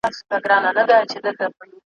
[0.03, 1.55] مشورتي دندې